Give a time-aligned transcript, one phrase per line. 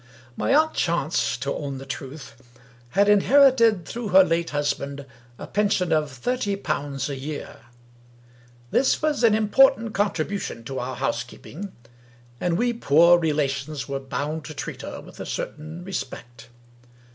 [0.35, 2.33] My aunt Chance, to own the truth,
[2.97, 5.05] had inherited, through her late husband,
[5.37, 7.57] a pension of thirty pounds a year.
[8.71, 11.71] This was an important contribution to our housekeeping,
[12.39, 16.49] and we poor relations were bound to treat her with a certain respect.